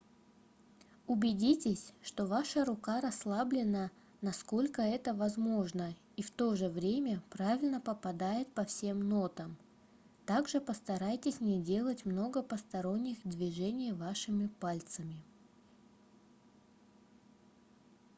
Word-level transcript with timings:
убедитесь 1.05 1.93
что 2.01 2.25
ваша 2.25 2.65
рука 2.65 3.01
расслаблена 3.01 3.91
насколько 4.21 4.81
это 4.81 5.13
возможно 5.13 5.93
и 6.15 6.23
в 6.23 6.31
то 6.31 6.55
же 6.55 6.69
время 6.69 7.21
правильно 7.29 7.79
попадает 7.79 8.51
по 8.51 8.63
всем 8.65 9.07
нотам 9.07 9.55
также 10.25 10.59
постарайтесь 10.59 11.39
не 11.39 11.61
делать 11.61 12.03
много 12.03 12.41
посторонних 12.41 13.19
движений 13.23 13.91
вашими 13.91 14.47
пальцами 14.47 15.21